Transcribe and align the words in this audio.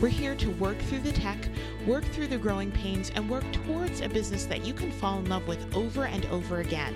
We're 0.00 0.06
here 0.10 0.36
to 0.36 0.50
work 0.50 0.78
through 0.78 1.00
the 1.00 1.10
tech, 1.10 1.48
work 1.84 2.04
through 2.04 2.28
the 2.28 2.38
growing 2.38 2.70
pains, 2.70 3.10
and 3.16 3.28
work 3.28 3.42
towards 3.50 4.00
a 4.00 4.08
business 4.08 4.44
that 4.44 4.64
you 4.64 4.72
can 4.72 4.92
fall 4.92 5.18
in 5.18 5.28
love 5.28 5.48
with 5.48 5.74
over 5.74 6.04
and 6.04 6.24
over 6.26 6.60
again. 6.60 6.94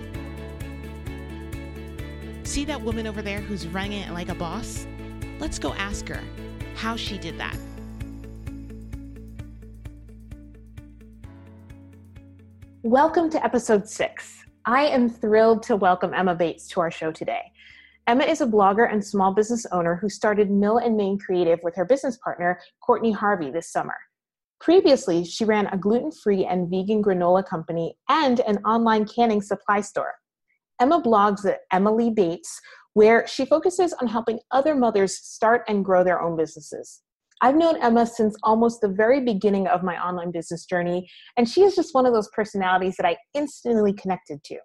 See 2.44 2.64
that 2.64 2.80
woman 2.80 3.08
over 3.08 3.20
there 3.20 3.40
who's 3.40 3.66
running 3.66 4.02
it 4.02 4.12
like 4.12 4.28
a 4.28 4.36
boss? 4.36 4.86
Let's 5.40 5.58
go 5.58 5.72
ask 5.72 6.06
her 6.06 6.20
how 6.76 6.94
she 6.94 7.18
did 7.18 7.40
that. 7.40 7.56
Welcome 12.84 13.30
to 13.30 13.44
episode 13.44 13.88
six. 13.88 14.44
I 14.64 14.84
am 14.84 15.08
thrilled 15.08 15.64
to 15.64 15.74
welcome 15.74 16.14
Emma 16.14 16.36
Bates 16.36 16.68
to 16.68 16.80
our 16.80 16.92
show 16.92 17.10
today. 17.10 17.50
Emma 18.12 18.24
is 18.24 18.42
a 18.42 18.46
blogger 18.46 18.92
and 18.92 19.02
small 19.02 19.32
business 19.32 19.64
owner 19.72 19.96
who 19.96 20.10
started 20.10 20.50
Mill 20.50 20.76
and 20.76 20.98
Main 20.98 21.18
Creative 21.18 21.58
with 21.62 21.74
her 21.76 21.86
business 21.86 22.18
partner, 22.18 22.60
Courtney 22.82 23.10
Harvey, 23.10 23.50
this 23.50 23.72
summer. 23.72 23.94
Previously, 24.60 25.24
she 25.24 25.46
ran 25.46 25.66
a 25.68 25.78
gluten 25.78 26.12
free 26.12 26.44
and 26.44 26.68
vegan 26.68 27.02
granola 27.02 27.42
company 27.42 27.96
and 28.10 28.40
an 28.40 28.58
online 28.66 29.06
canning 29.06 29.40
supply 29.40 29.80
store. 29.80 30.12
Emma 30.78 31.00
blogs 31.00 31.46
at 31.46 31.60
Emma 31.72 31.90
Lee 31.90 32.10
Bates, 32.10 32.60
where 32.92 33.26
she 33.26 33.46
focuses 33.46 33.94
on 33.94 34.08
helping 34.08 34.40
other 34.50 34.74
mothers 34.74 35.16
start 35.16 35.62
and 35.66 35.82
grow 35.82 36.04
their 36.04 36.20
own 36.20 36.36
businesses. 36.36 37.00
I've 37.40 37.56
known 37.56 37.80
Emma 37.80 38.06
since 38.06 38.36
almost 38.42 38.82
the 38.82 38.88
very 38.88 39.22
beginning 39.22 39.68
of 39.68 39.82
my 39.82 39.96
online 39.96 40.32
business 40.32 40.66
journey, 40.66 41.08
and 41.38 41.48
she 41.48 41.62
is 41.62 41.74
just 41.74 41.94
one 41.94 42.04
of 42.04 42.12
those 42.12 42.28
personalities 42.36 42.96
that 42.98 43.06
I 43.06 43.16
instantly 43.32 43.94
connected 43.94 44.44
to. 44.44 44.58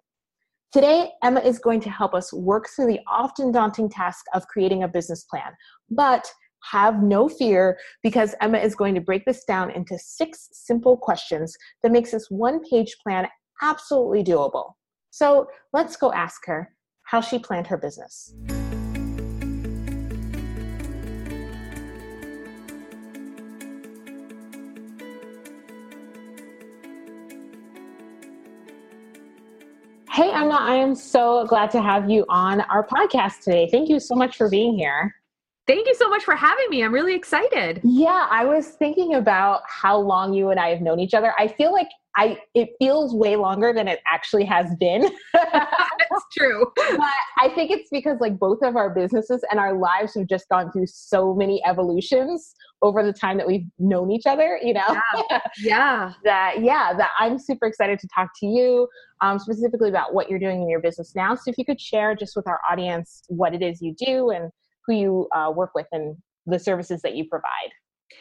Today, 0.70 1.12
Emma 1.22 1.40
is 1.40 1.58
going 1.58 1.80
to 1.80 1.88
help 1.88 2.12
us 2.12 2.30
work 2.30 2.68
through 2.68 2.88
the 2.88 3.00
often 3.10 3.50
daunting 3.50 3.88
task 3.88 4.26
of 4.34 4.46
creating 4.48 4.82
a 4.82 4.88
business 4.88 5.24
plan. 5.24 5.52
But 5.90 6.30
have 6.70 7.02
no 7.02 7.26
fear 7.26 7.78
because 8.02 8.34
Emma 8.42 8.58
is 8.58 8.74
going 8.74 8.94
to 8.94 9.00
break 9.00 9.24
this 9.24 9.44
down 9.44 9.70
into 9.70 9.98
six 9.98 10.50
simple 10.52 10.98
questions 10.98 11.56
that 11.82 11.90
makes 11.90 12.10
this 12.10 12.26
one 12.28 12.60
page 12.68 12.96
plan 13.02 13.26
absolutely 13.62 14.22
doable. 14.22 14.72
So 15.10 15.46
let's 15.72 15.96
go 15.96 16.12
ask 16.12 16.44
her 16.44 16.74
how 17.04 17.22
she 17.22 17.38
planned 17.38 17.68
her 17.68 17.78
business. 17.78 18.34
Hey, 30.18 30.32
Emma, 30.32 30.56
I 30.60 30.74
am 30.74 30.96
so 30.96 31.46
glad 31.46 31.70
to 31.70 31.80
have 31.80 32.10
you 32.10 32.24
on 32.28 32.62
our 32.62 32.84
podcast 32.84 33.44
today. 33.44 33.68
Thank 33.70 33.88
you 33.88 34.00
so 34.00 34.16
much 34.16 34.36
for 34.36 34.50
being 34.50 34.76
here. 34.76 35.14
Thank 35.68 35.86
you 35.86 35.94
so 35.94 36.08
much 36.08 36.24
for 36.24 36.34
having 36.34 36.68
me. 36.70 36.82
I'm 36.82 36.92
really 36.92 37.14
excited. 37.14 37.80
Yeah, 37.84 38.26
I 38.28 38.44
was 38.44 38.70
thinking 38.70 39.14
about 39.14 39.62
how 39.68 39.96
long 39.96 40.32
you 40.32 40.48
and 40.50 40.58
I 40.58 40.70
have 40.70 40.80
known 40.80 40.98
each 40.98 41.14
other. 41.14 41.34
I 41.38 41.46
feel 41.46 41.72
like 41.72 41.86
I 42.18 42.36
it 42.54 42.70
feels 42.80 43.14
way 43.14 43.36
longer 43.36 43.72
than 43.72 43.86
it 43.86 44.00
actually 44.06 44.44
has 44.44 44.74
been. 44.80 45.08
That's 45.32 46.24
true. 46.36 46.66
but 46.76 47.14
I 47.40 47.48
think 47.54 47.70
it's 47.70 47.88
because 47.90 48.18
like 48.20 48.38
both 48.38 48.58
of 48.62 48.74
our 48.74 48.90
businesses 48.90 49.44
and 49.50 49.60
our 49.60 49.78
lives 49.78 50.14
have 50.16 50.26
just 50.26 50.48
gone 50.48 50.72
through 50.72 50.86
so 50.88 51.32
many 51.32 51.62
evolutions 51.64 52.54
over 52.82 53.04
the 53.04 53.12
time 53.12 53.36
that 53.36 53.46
we've 53.46 53.66
known 53.78 54.10
each 54.10 54.26
other, 54.26 54.58
you 54.60 54.74
know? 54.74 55.00
Yeah. 55.30 55.40
yeah. 55.58 56.12
that 56.24 56.56
yeah, 56.60 56.92
that 56.96 57.10
I'm 57.20 57.38
super 57.38 57.66
excited 57.66 58.00
to 58.00 58.08
talk 58.12 58.30
to 58.40 58.46
you 58.46 58.88
um, 59.20 59.38
specifically 59.38 59.88
about 59.88 60.12
what 60.12 60.28
you're 60.28 60.40
doing 60.40 60.60
in 60.60 60.68
your 60.68 60.80
business 60.80 61.14
now. 61.14 61.36
So 61.36 61.50
if 61.50 61.56
you 61.56 61.64
could 61.64 61.80
share 61.80 62.16
just 62.16 62.34
with 62.34 62.48
our 62.48 62.60
audience 62.68 63.22
what 63.28 63.54
it 63.54 63.62
is 63.62 63.80
you 63.80 63.94
do 63.96 64.30
and 64.30 64.50
who 64.86 64.94
you 64.94 65.28
uh, 65.34 65.52
work 65.54 65.70
with 65.76 65.86
and 65.92 66.16
the 66.46 66.58
services 66.58 67.00
that 67.02 67.14
you 67.14 67.28
provide. 67.28 67.70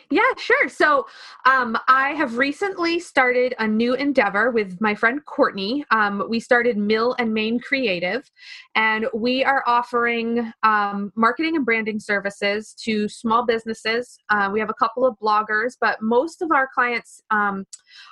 Yeah, 0.09 0.21
sure. 0.37 0.69
So 0.69 1.05
um, 1.45 1.77
I 1.87 2.11
have 2.11 2.37
recently 2.37 2.99
started 2.99 3.53
a 3.59 3.67
new 3.67 3.93
endeavor 3.93 4.51
with 4.51 4.79
my 4.79 4.95
friend 4.95 5.23
Courtney. 5.25 5.83
Um, 5.91 6.23
we 6.29 6.39
started 6.39 6.77
Mill 6.77 7.15
and 7.19 7.33
Main 7.33 7.59
Creative, 7.59 8.29
and 8.75 9.07
we 9.13 9.43
are 9.43 9.63
offering 9.65 10.51
um, 10.63 11.11
marketing 11.15 11.57
and 11.57 11.65
branding 11.65 11.99
services 11.99 12.73
to 12.83 13.09
small 13.09 13.45
businesses. 13.45 14.17
Uh, 14.29 14.49
we 14.51 14.59
have 14.59 14.69
a 14.69 14.73
couple 14.73 15.05
of 15.05 15.17
bloggers, 15.21 15.73
but 15.79 16.01
most 16.01 16.41
of 16.41 16.51
our 16.51 16.69
clients 16.73 17.21
um, 17.31 17.65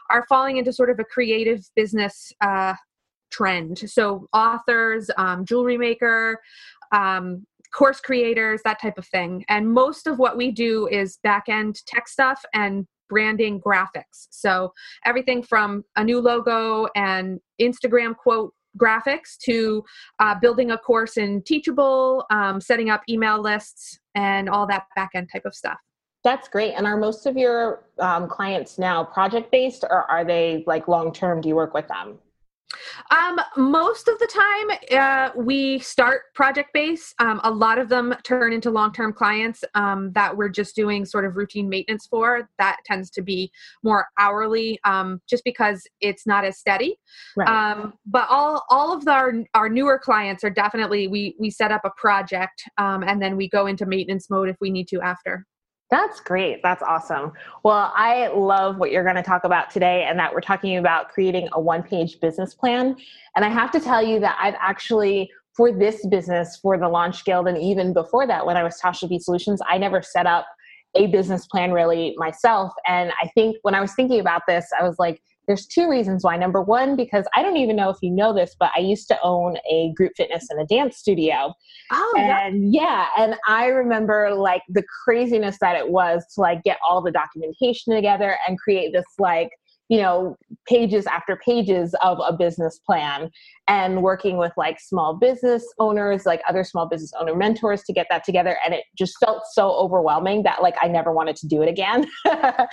are 0.09 0.25
falling 0.27 0.57
into 0.57 0.73
sort 0.73 0.89
of 0.89 0.99
a 0.99 1.05
creative 1.05 1.61
business 1.75 2.33
uh, 2.41 2.73
trend. 3.31 3.89
So 3.89 4.27
authors, 4.33 5.09
um, 5.17 5.45
jewelry 5.45 5.77
maker, 5.77 6.39
um, 6.91 7.45
course 7.75 7.99
creators, 7.99 8.61
that 8.63 8.81
type 8.81 8.97
of 8.97 9.05
thing. 9.07 9.43
And 9.49 9.71
most 9.71 10.07
of 10.07 10.17
what 10.17 10.37
we 10.37 10.51
do 10.51 10.87
is 10.87 11.19
back 11.23 11.45
end 11.49 11.81
tech 11.85 12.07
stuff 12.07 12.41
and 12.53 12.87
branding 13.09 13.61
graphics. 13.61 14.27
So 14.31 14.73
everything 15.05 15.43
from 15.43 15.83
a 15.95 16.03
new 16.03 16.19
logo 16.19 16.87
and 16.95 17.39
Instagram 17.61 18.15
quote 18.15 18.53
graphics 18.77 19.37
to 19.43 19.83
uh, 20.19 20.35
building 20.41 20.71
a 20.71 20.77
course 20.77 21.17
in 21.17 21.41
Teachable, 21.43 22.25
um, 22.29 22.59
setting 22.59 22.89
up 22.89 23.03
email 23.09 23.41
lists, 23.41 23.99
and 24.15 24.49
all 24.49 24.67
that 24.67 24.83
back 24.95 25.11
end 25.13 25.29
type 25.31 25.45
of 25.45 25.53
stuff. 25.53 25.77
That's 26.23 26.47
great. 26.47 26.73
And 26.73 26.87
are 26.87 26.97
most 26.97 27.27
of 27.27 27.37
your 27.37 27.85
um, 27.99 28.27
clients 28.27 28.79
now 28.79 29.03
project 29.03 29.51
based 29.51 29.83
or 29.83 30.09
are 30.09 30.25
they 30.25 30.63
like 30.65 30.87
long 30.87 31.13
term? 31.13 31.39
Do 31.39 31.47
you 31.47 31.55
work 31.55 31.73
with 31.73 31.87
them? 31.87 32.17
Um, 33.11 33.39
most 33.57 34.07
of 34.07 34.17
the 34.19 34.27
time, 34.27 34.99
uh, 34.99 35.31
we 35.35 35.79
start 35.79 36.33
project 36.33 36.69
based. 36.73 37.13
Um, 37.19 37.39
a 37.43 37.51
lot 37.51 37.77
of 37.77 37.89
them 37.89 38.15
turn 38.23 38.53
into 38.53 38.69
long 38.71 38.91
term 38.91 39.13
clients 39.13 39.63
um, 39.75 40.11
that 40.13 40.35
we're 40.35 40.49
just 40.49 40.75
doing 40.75 41.05
sort 41.05 41.25
of 41.25 41.35
routine 41.35 41.69
maintenance 41.69 42.07
for. 42.07 42.49
That 42.57 42.77
tends 42.85 43.09
to 43.11 43.21
be 43.21 43.51
more 43.83 44.07
hourly, 44.19 44.79
um, 44.85 45.21
just 45.29 45.43
because 45.43 45.83
it's 46.01 46.25
not 46.25 46.45
as 46.45 46.57
steady. 46.57 46.97
Right. 47.35 47.47
Um, 47.47 47.93
but 48.05 48.27
all 48.29 48.63
all 48.69 48.93
of 48.93 49.05
the, 49.05 49.11
our 49.11 49.33
our 49.53 49.69
newer 49.69 49.99
clients 49.99 50.43
are 50.43 50.49
definitely 50.49 51.07
we 51.07 51.35
we 51.39 51.49
set 51.49 51.71
up 51.71 51.81
a 51.85 51.91
project 51.97 52.63
um, 52.77 53.03
and 53.03 53.21
then 53.21 53.37
we 53.37 53.49
go 53.49 53.67
into 53.67 53.85
maintenance 53.85 54.29
mode 54.29 54.49
if 54.49 54.57
we 54.59 54.69
need 54.69 54.87
to 54.89 55.01
after. 55.01 55.45
That's 55.95 56.19
great. 56.19 56.61
That's 56.61 56.83
awesome. 56.83 57.31
Well, 57.63 57.93
I 57.95 58.27
love 58.27 58.79
what 58.79 58.91
you're 58.91 59.05
going 59.05 59.15
to 59.15 59.23
talk 59.23 59.45
about 59.45 59.69
today, 59.69 60.05
and 60.09 60.19
that 60.19 60.33
we're 60.33 60.41
talking 60.41 60.75
about 60.75 61.07
creating 61.07 61.47
a 61.53 61.61
one 61.61 61.83
page 61.83 62.19
business 62.19 62.53
plan. 62.53 62.97
And 63.37 63.45
I 63.45 63.47
have 63.47 63.71
to 63.71 63.79
tell 63.79 64.05
you 64.05 64.19
that 64.19 64.37
I've 64.37 64.55
actually, 64.59 65.31
for 65.53 65.71
this 65.71 66.05
business, 66.07 66.57
for 66.61 66.77
the 66.77 66.89
Launch 66.89 67.23
Guild, 67.23 67.47
and 67.47 67.57
even 67.57 67.93
before 67.93 68.27
that, 68.27 68.45
when 68.45 68.57
I 68.57 68.63
was 68.63 68.77
Tasha 68.77 69.07
B 69.07 69.19
Solutions, 69.19 69.61
I 69.69 69.77
never 69.77 70.01
set 70.01 70.25
up 70.25 70.45
a 70.95 71.07
business 71.07 71.47
plan 71.47 71.71
really 71.71 72.13
myself. 72.17 72.73
And 72.85 73.13
I 73.23 73.29
think 73.29 73.55
when 73.61 73.73
I 73.73 73.79
was 73.79 73.93
thinking 73.93 74.19
about 74.19 74.41
this, 74.49 74.67
I 74.77 74.83
was 74.83 74.99
like, 74.99 75.21
there's 75.47 75.65
two 75.65 75.89
reasons 75.89 76.23
why. 76.23 76.37
Number 76.37 76.61
one, 76.61 76.95
because 76.95 77.25
I 77.35 77.41
don't 77.41 77.57
even 77.57 77.75
know 77.75 77.89
if 77.89 77.97
you 78.01 78.11
know 78.11 78.33
this, 78.33 78.55
but 78.59 78.71
I 78.75 78.79
used 78.79 79.07
to 79.09 79.17
own 79.23 79.57
a 79.71 79.93
group 79.95 80.13
fitness 80.15 80.47
and 80.49 80.61
a 80.61 80.65
dance 80.65 80.97
studio. 80.97 81.53
Oh, 81.91 82.15
and 82.17 82.73
yeah. 82.73 83.07
yeah, 83.15 83.23
and 83.23 83.35
I 83.47 83.67
remember 83.67 84.33
like 84.33 84.63
the 84.69 84.83
craziness 85.03 85.57
that 85.59 85.75
it 85.75 85.89
was 85.89 86.25
to 86.35 86.41
like 86.41 86.63
get 86.63 86.77
all 86.87 87.01
the 87.01 87.11
documentation 87.11 87.93
together 87.93 88.37
and 88.47 88.59
create 88.59 88.91
this 88.93 89.05
like 89.19 89.49
you 89.89 90.01
know 90.01 90.35
pages 90.67 91.05
after 91.05 91.35
pages 91.35 91.93
of 92.01 92.17
a 92.27 92.33
business 92.33 92.79
plan 92.79 93.29
and 93.67 94.01
working 94.01 94.37
with 94.37 94.51
like 94.57 94.79
small 94.79 95.15
business 95.15 95.63
owners 95.79 96.25
like 96.25 96.41
other 96.47 96.63
small 96.63 96.87
business 96.87 97.11
owner 97.19 97.35
mentors 97.35 97.83
to 97.83 97.93
get 97.93 98.07
that 98.09 98.23
together. 98.23 98.57
And 98.65 98.73
it 98.73 98.83
just 98.97 99.15
felt 99.23 99.43
so 99.53 99.71
overwhelming 99.71 100.43
that 100.43 100.61
like 100.61 100.75
i 100.81 100.87
never 100.87 101.11
wanted 101.11 101.35
to 101.37 101.47
do 101.47 101.61
it 101.61 101.69
again. 101.69 102.05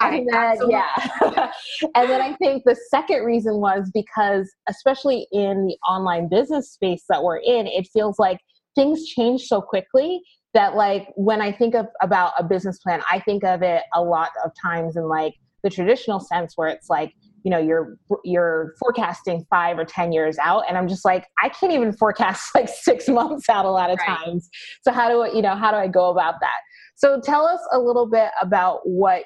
And 0.00 0.28
then, 0.30 0.58
yeah. 0.68 0.88
And 1.94 2.10
then 2.10 2.20
i 2.20 2.34
think 2.36 2.64
the 2.64 2.76
second 2.90 3.24
reason 3.24 3.56
was 3.60 3.90
because 3.94 4.50
especially 4.68 5.26
in 5.32 5.66
the 5.66 5.76
online 5.88 6.28
business 6.28 6.72
space 6.72 7.04
that 7.08 7.22
we're 7.22 7.38
in 7.38 7.66
it 7.66 7.88
feels 7.92 8.18
like 8.18 8.38
things 8.74 9.06
change 9.06 9.42
so 9.42 9.60
quickly 9.60 10.20
that 10.54 10.74
like 10.74 11.08
when 11.16 11.40
i 11.40 11.50
think 11.52 11.74
of 11.74 11.86
about 12.02 12.32
a 12.38 12.44
business 12.44 12.78
plan 12.78 13.00
i 13.10 13.18
think 13.20 13.44
of 13.44 13.62
it 13.62 13.82
a 13.94 14.02
lot 14.02 14.30
of 14.44 14.50
times 14.62 14.96
in 14.96 15.08
like 15.08 15.34
the 15.66 15.70
traditional 15.70 16.20
sense 16.20 16.52
where 16.54 16.68
it's 16.68 16.88
like 16.88 17.12
you 17.42 17.50
know 17.50 17.58
you're 17.58 17.96
you're 18.24 18.74
forecasting 18.78 19.44
five 19.50 19.80
or 19.80 19.84
ten 19.84 20.12
years 20.12 20.38
out 20.38 20.62
and 20.68 20.78
i'm 20.78 20.86
just 20.86 21.04
like 21.04 21.26
i 21.42 21.48
can't 21.48 21.72
even 21.72 21.92
forecast 21.92 22.50
like 22.54 22.68
six 22.68 23.08
months 23.08 23.48
out 23.48 23.64
a 23.64 23.70
lot 23.70 23.90
of 23.90 23.98
right. 23.98 24.16
times. 24.18 24.48
So 24.82 24.92
how 24.92 25.08
do 25.08 25.22
I, 25.22 25.32
you 25.32 25.42
know 25.42 25.56
how 25.56 25.72
do 25.72 25.76
i 25.76 25.88
go 25.88 26.10
about 26.10 26.34
that? 26.40 26.58
So 26.94 27.20
tell 27.20 27.44
us 27.44 27.60
a 27.72 27.80
little 27.80 28.06
bit 28.06 28.30
about 28.40 28.80
what 28.84 29.24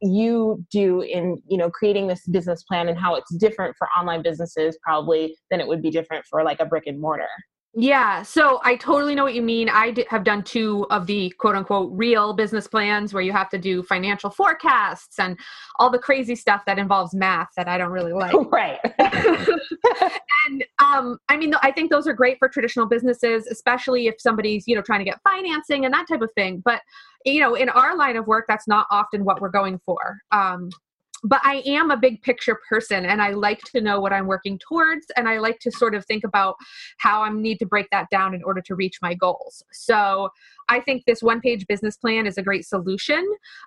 you 0.00 0.64
do 0.70 1.02
in 1.02 1.40
you 1.46 1.58
know 1.58 1.68
creating 1.68 2.06
this 2.08 2.26
business 2.26 2.62
plan 2.64 2.88
and 2.88 2.98
how 2.98 3.14
it's 3.14 3.34
different 3.36 3.76
for 3.76 3.86
online 3.98 4.22
businesses 4.22 4.78
probably 4.82 5.36
than 5.50 5.60
it 5.60 5.68
would 5.68 5.82
be 5.82 5.90
different 5.90 6.24
for 6.24 6.42
like 6.42 6.58
a 6.58 6.64
brick 6.64 6.84
and 6.86 6.98
mortar 7.00 7.28
yeah, 7.74 8.22
so 8.22 8.60
I 8.64 8.76
totally 8.76 9.14
know 9.14 9.24
what 9.24 9.34
you 9.34 9.40
mean. 9.40 9.70
I 9.70 9.92
d- 9.92 10.04
have 10.10 10.24
done 10.24 10.42
two 10.42 10.86
of 10.90 11.06
the 11.06 11.30
quote 11.38 11.54
unquote 11.54 11.90
real 11.94 12.34
business 12.34 12.66
plans 12.66 13.14
where 13.14 13.22
you 13.22 13.32
have 13.32 13.48
to 13.48 13.58
do 13.58 13.82
financial 13.82 14.28
forecasts 14.28 15.18
and 15.18 15.38
all 15.78 15.90
the 15.90 15.98
crazy 15.98 16.34
stuff 16.34 16.64
that 16.66 16.78
involves 16.78 17.14
math 17.14 17.48
that 17.56 17.68
I 17.68 17.78
don't 17.78 17.90
really 17.90 18.12
like. 18.12 18.34
right. 18.52 18.78
and 18.98 20.64
um, 20.84 21.18
I 21.30 21.38
mean, 21.38 21.54
I 21.62 21.72
think 21.72 21.90
those 21.90 22.06
are 22.06 22.12
great 22.12 22.38
for 22.38 22.48
traditional 22.48 22.86
businesses, 22.86 23.46
especially 23.46 24.06
if 24.06 24.16
somebody's 24.18 24.68
you 24.68 24.76
know 24.76 24.82
trying 24.82 25.00
to 25.00 25.06
get 25.06 25.18
financing 25.24 25.86
and 25.86 25.94
that 25.94 26.06
type 26.06 26.20
of 26.20 26.30
thing. 26.34 26.60
But 26.62 26.82
you 27.24 27.40
know, 27.40 27.54
in 27.54 27.70
our 27.70 27.96
line 27.96 28.16
of 28.16 28.26
work, 28.26 28.44
that's 28.48 28.68
not 28.68 28.86
often 28.90 29.24
what 29.24 29.40
we're 29.40 29.48
going 29.48 29.80
for. 29.86 30.18
Um, 30.30 30.68
but 31.24 31.40
I 31.44 31.62
am 31.66 31.90
a 31.90 31.96
big 31.96 32.22
picture 32.22 32.58
person 32.68 33.06
and 33.06 33.22
I 33.22 33.30
like 33.30 33.60
to 33.74 33.80
know 33.80 34.00
what 34.00 34.12
I'm 34.12 34.26
working 34.26 34.58
towards 34.58 35.06
and 35.16 35.28
I 35.28 35.38
like 35.38 35.58
to 35.60 35.70
sort 35.70 35.94
of 35.94 36.04
think 36.06 36.24
about 36.24 36.56
how 36.98 37.22
I 37.22 37.30
need 37.30 37.58
to 37.58 37.66
break 37.66 37.88
that 37.90 38.08
down 38.10 38.34
in 38.34 38.42
order 38.42 38.60
to 38.62 38.74
reach 38.74 38.98
my 39.00 39.14
goals. 39.14 39.62
So 39.72 40.30
I 40.68 40.80
think 40.80 41.04
this 41.06 41.22
one 41.22 41.40
page 41.40 41.66
business 41.66 41.96
plan 41.96 42.26
is 42.26 42.38
a 42.38 42.42
great 42.42 42.64
solution. 42.64 43.24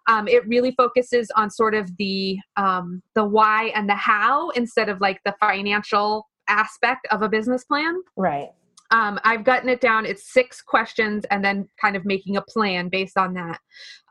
Um, 0.07 0.27
it 0.27 0.47
really 0.47 0.71
focuses 0.71 1.31
on 1.35 1.49
sort 1.49 1.75
of 1.75 1.89
the 1.97 2.37
um, 2.57 3.01
the 3.13 3.23
why 3.23 3.65
and 3.75 3.89
the 3.89 3.95
how 3.95 4.49
instead 4.51 4.89
of 4.89 4.99
like 5.01 5.21
the 5.23 5.35
financial 5.39 6.27
aspect 6.47 7.07
of 7.11 7.21
a 7.21 7.29
business 7.29 7.63
plan. 7.63 8.01
Right. 8.15 8.49
Um, 8.91 9.19
I've 9.23 9.43
gotten 9.43 9.67
it 9.69 9.81
down. 9.81 10.05
It's 10.05 10.31
six 10.31 10.61
questions 10.61 11.25
and 11.31 11.43
then 11.43 11.67
kind 11.81 11.95
of 11.95 12.05
making 12.05 12.37
a 12.37 12.41
plan 12.41 12.89
based 12.89 13.17
on 13.17 13.33
that. 13.33 13.59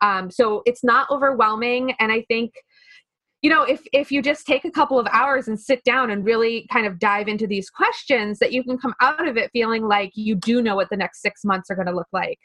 Um, 0.02 0.30
so 0.30 0.62
it's 0.66 0.82
not 0.82 1.08
overwhelming. 1.10 1.92
And 2.00 2.10
I 2.10 2.22
think 2.28 2.52
you 3.44 3.50
know 3.50 3.62
if 3.62 3.82
if 3.92 4.10
you 4.10 4.22
just 4.22 4.46
take 4.46 4.64
a 4.64 4.70
couple 4.70 4.98
of 4.98 5.06
hours 5.12 5.48
and 5.48 5.60
sit 5.60 5.84
down 5.84 6.10
and 6.10 6.24
really 6.24 6.66
kind 6.72 6.86
of 6.86 6.98
dive 6.98 7.28
into 7.28 7.46
these 7.46 7.68
questions 7.68 8.38
that 8.38 8.52
you 8.52 8.64
can 8.64 8.78
come 8.78 8.94
out 9.02 9.28
of 9.28 9.36
it 9.36 9.50
feeling 9.52 9.86
like 9.86 10.10
you 10.14 10.34
do 10.34 10.62
know 10.62 10.74
what 10.74 10.88
the 10.88 10.96
next 10.96 11.20
six 11.20 11.44
months 11.44 11.70
are 11.70 11.74
going 11.74 11.86
to 11.86 11.94
look 11.94 12.08
like. 12.10 12.38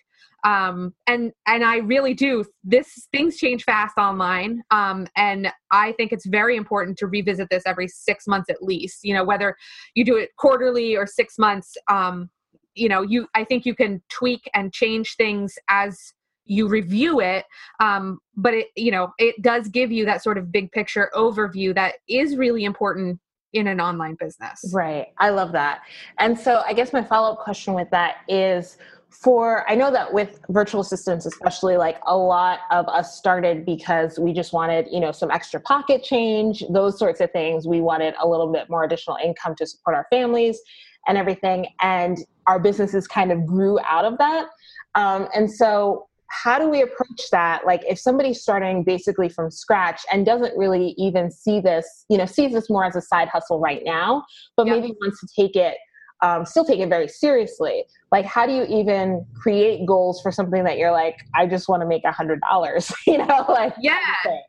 Um, 0.44 0.94
and 1.08 1.32
and 1.48 1.64
i 1.64 1.78
really 1.78 2.14
do. 2.14 2.44
This 2.66 3.08
things 3.14 3.38
change 3.38 3.64
fast 3.64 3.98
online 3.98 4.62
um, 4.72 5.08
and 5.16 5.50
i 5.72 5.94
think 5.94 6.12
it's 6.12 6.26
very 6.26 6.58
important 6.58 6.98
to 6.98 7.08
revisit 7.08 7.48
this 7.50 7.64
every 7.66 7.88
six 7.88 8.28
months 8.28 8.50
at 8.50 8.62
least. 8.62 9.00
You 9.04 9.14
know 9.14 9.24
whether 9.24 9.56
you 9.96 10.04
do 10.04 10.18
it 10.18 10.32
quarterly 10.38 10.98
or 10.98 11.08
six 11.08 11.38
months 11.38 11.78
um, 11.90 12.30
you 12.76 12.90
know 12.90 13.02
you 13.02 13.26
i 13.36 13.44
think 13.44 13.66
you 13.66 13.74
can 13.74 14.02
tweak 14.10 14.50
and 14.54 14.74
change 14.74 15.16
things 15.16 15.58
as 15.70 16.14
you 16.50 16.68
review 16.68 17.22
it 17.22 17.46
um, 17.80 18.20
but 18.36 18.54
it 18.54 18.68
you 18.76 18.92
know 18.92 19.14
it 19.18 19.42
does 19.42 19.68
give 19.70 19.92
you 19.92 20.06
that 20.06 20.24
sort 20.24 20.38
of 20.38 20.52
big 20.52 20.72
picture 20.72 21.10
overview 21.16 21.74
that 21.74 21.96
is 22.08 22.36
really 22.36 22.66
important 22.66 23.20
in 23.54 23.68
an 23.68 23.82
online 23.82 24.16
business. 24.20 24.64
Right. 24.72 25.08
I 25.18 25.30
love 25.30 25.52
that. 25.54 25.82
And 26.20 26.38
so 26.40 26.62
i 26.68 26.74
guess 26.74 26.94
my 26.94 27.04
follow-up 27.04 27.40
question 27.40 27.74
with 27.74 27.90
that 27.92 28.18
is 28.28 28.78
for 29.10 29.68
i 29.68 29.74
know 29.74 29.90
that 29.90 30.14
with 30.14 30.40
virtual 30.50 30.82
assistants 30.82 31.26
especially 31.26 31.78
like 31.78 31.98
a 32.06 32.16
lot 32.16 32.60
of 32.70 32.88
us 32.88 33.18
started 33.18 33.66
because 33.66 34.20
we 34.20 34.32
just 34.32 34.54
wanted 34.54 34.86
you 34.92 35.00
know 35.00 35.12
some 35.12 35.32
extra 35.32 35.60
pocket 35.60 36.04
change 36.04 36.64
those 36.70 37.00
sorts 37.00 37.20
of 37.20 37.32
things. 37.32 37.68
We 37.68 37.82
wanted 37.82 38.14
a 38.22 38.28
little 38.28 38.52
bit 38.52 38.70
more 38.70 38.84
additional 38.84 39.18
income 39.24 39.56
to 39.56 39.66
support 39.66 39.96
our 39.96 40.06
families 40.12 40.60
and 41.08 41.18
everything 41.18 41.68
and 41.82 42.18
our 42.46 42.60
businesses 42.60 43.08
kind 43.08 43.32
of 43.32 43.46
grew 43.46 43.80
out 43.80 44.06
of 44.06 44.18
that. 44.18 44.48
Um, 44.96 45.28
and 45.36 45.52
so 45.52 46.09
how 46.30 46.60
do 46.60 46.70
we 46.70 46.82
approach 46.82 47.30
that 47.32 47.66
like 47.66 47.82
if 47.88 48.00
somebody's 48.00 48.42
starting 48.42 48.84
basically 48.84 49.30
from 49.30 49.50
scratch 49.50 50.02
and 50.12 50.26
doesn't 50.26 50.56
really 50.58 50.94
even 50.98 51.32
see 51.32 51.60
this 51.60 52.06
you 52.10 52.18
know 52.18 52.26
sees 52.26 52.54
this 52.54 52.70
more 52.70 52.86
as 52.86 52.96
a 52.96 53.02
side 53.02 53.28
hustle 53.30 53.60
right 53.60 53.82
now 53.84 54.24
but 54.56 54.68
yep. 54.68 54.76
maybe 54.76 54.94
wants 55.02 55.20
to 55.20 55.28
take 55.36 55.56
it 55.56 55.78
um, 56.22 56.46
still 56.46 56.66
take 56.66 56.80
it 56.80 56.90
very 56.90 57.08
seriously. 57.08 57.86
Like 58.12 58.26
how 58.26 58.46
do 58.46 58.54
you 58.54 58.64
even 58.66 59.26
create 59.36 59.86
goals 59.86 60.22
for 60.22 60.32
something 60.32 60.64
that 60.64 60.78
you're 60.78 60.92
like 60.92 61.20
i 61.36 61.46
just 61.46 61.70
want 61.70 61.82
to 61.82 61.88
make 61.88 62.04
a 62.06 62.12
hundred 62.12 62.42
dollars 62.42 62.92
you 63.08 63.18
know 63.18 63.46
like 63.48 63.74
yeah. 63.80 63.98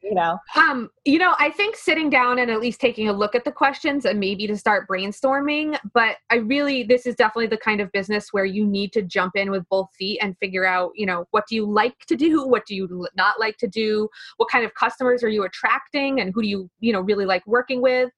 you 0.03 0.15
know? 0.15 0.39
Um 0.57 0.91
you 1.05 1.19
know 1.19 1.35
i 1.39 1.51
think 1.51 1.77
sitting 1.77 2.11
down 2.11 2.39
and 2.39 2.51
at 2.51 2.61
least 2.61 2.81
taking 2.81 3.09
a 3.09 3.13
look 3.13 3.35
at 3.35 3.45
the 3.45 3.53
questions 3.53 4.05
and 4.05 4.19
maybe 4.19 4.47
to 4.47 4.57
start 4.57 4.89
brainstorming 4.89 5.79
but 5.95 6.17
i 6.31 6.37
really 6.37 6.83
this 6.83 7.07
is 7.07 7.15
definitely 7.15 7.47
the 7.47 7.57
kind 7.59 7.81
of 7.81 7.91
business 7.93 8.33
where 8.33 8.45
you 8.45 8.67
need 8.67 8.93
to 8.93 9.03
jump 9.03 9.37
in 9.37 9.51
with 9.51 9.69
both 9.69 9.89
feet 9.99 10.19
and 10.23 10.37
figure 10.39 10.65
out 10.65 10.91
you 10.95 11.07
know 11.07 11.27
what 11.31 11.45
do 11.49 11.55
you 11.55 11.71
like 11.71 11.99
to 12.07 12.17
do 12.17 12.47
what 12.47 12.67
do 12.67 12.75
you 12.75 13.07
not 13.17 13.39
like 13.39 13.57
to 13.59 13.69
do 13.69 14.09
what 14.39 14.49
kind 14.51 14.65
of 14.65 14.75
customers 14.75 15.23
are 15.23 15.29
you 15.29 15.45
attracting 15.45 16.21
and 16.21 16.33
who 16.35 16.43
do 16.43 16.49
you 16.49 16.71
you 16.81 16.93
know 16.93 17.01
really 17.01 17.25
like 17.25 17.47
working 17.47 17.81
with 17.83 18.11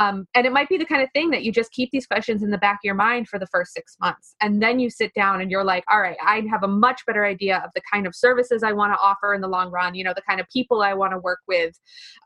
um, 0.00 0.26
and 0.34 0.46
it 0.46 0.52
might 0.52 0.68
be 0.68 0.76
the 0.76 0.84
kind 0.84 1.02
of 1.02 1.08
thing 1.12 1.30
that 1.30 1.42
you 1.42 1.52
just 1.52 1.72
keep 1.72 1.90
these 1.90 2.06
questions 2.06 2.42
in 2.42 2.50
the 2.50 2.58
back 2.58 2.74
of 2.74 2.84
your 2.84 2.94
mind 2.94 3.28
for 3.28 3.38
the 3.38 3.46
first 3.46 3.72
six 3.72 3.96
months 4.00 4.34
and 4.40 4.62
then 4.62 4.78
you 4.78 4.90
sit 4.90 5.12
down 5.14 5.40
and 5.40 5.50
you're 5.50 5.64
like, 5.64 5.84
all 5.90 6.00
right, 6.00 6.16
I 6.22 6.42
have 6.50 6.62
a 6.62 6.68
much 6.68 7.04
better 7.06 7.24
idea 7.24 7.58
of 7.58 7.70
the 7.74 7.82
kind 7.90 8.06
of 8.06 8.14
services 8.14 8.62
I 8.62 8.72
want 8.72 8.92
to 8.92 8.98
offer 8.98 9.34
in 9.34 9.40
the 9.40 9.48
long 9.48 9.70
run, 9.70 9.94
you 9.94 10.04
know, 10.04 10.14
the 10.14 10.22
kind 10.22 10.40
of 10.40 10.48
people 10.48 10.82
I 10.82 10.94
want 10.94 11.12
to 11.12 11.18
work 11.18 11.40
with. 11.48 11.74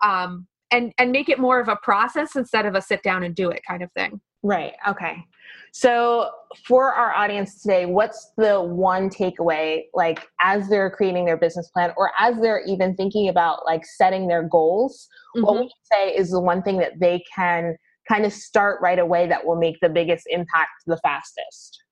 Um, 0.05 0.47
and 0.73 0.93
and 0.99 1.11
make 1.11 1.29
it 1.29 1.39
more 1.39 1.59
of 1.59 1.69
a 1.69 1.77
process 1.83 2.37
instead 2.37 2.65
of 2.65 2.77
a 2.77 2.83
sit 2.83 3.03
down 3.03 3.25
and 3.25 3.35
do 3.35 3.51
it 3.51 3.63
kind 3.67 3.83
of 3.83 3.91
thing. 3.93 4.21
Right. 4.43 4.73
Okay. 4.89 5.25
So, 5.73 6.31
for 6.67 6.93
our 6.93 7.15
audience 7.15 7.63
today, 7.63 7.87
what's 7.87 8.33
the 8.37 8.61
one 8.61 9.09
takeaway, 9.09 9.83
like 9.95 10.27
as 10.41 10.69
they're 10.69 10.91
creating 10.91 11.27
their 11.27 11.37
business 11.37 11.69
plan 11.71 11.93
or 11.97 12.11
as 12.19 12.41
they're 12.41 12.63
even 12.67 12.97
thinking 12.97 13.29
about 13.29 13.65
like 13.67 13.85
setting 13.85 14.27
their 14.27 14.43
goals? 14.43 15.09
Mm-hmm. 15.37 15.45
What 15.45 15.55
would 15.57 15.65
you 15.65 15.71
say 15.93 16.11
is 16.11 16.31
the 16.31 16.41
one 16.41 16.63
thing 16.63 16.79
that 16.79 16.99
they 16.99 17.23
can 17.35 17.77
kind 18.09 18.25
of 18.25 18.33
start 18.33 18.81
right 18.83 18.99
away 18.99 19.29
that 19.29 19.47
will 19.47 19.57
make 19.57 19.77
the 19.81 19.89
biggest 19.89 20.27
impact 20.29 20.71
the 20.87 20.99
fastest? 20.99 21.83